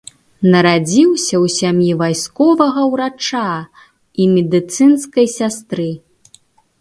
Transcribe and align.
Нарадзіўся 0.53 1.33
ў 1.43 1.51
сям'і 1.57 1.89
вайсковага 1.99 2.81
ўрача 2.93 3.41
і 4.23 4.27
медыцынскай 4.39 5.29
сястры. 5.37 5.87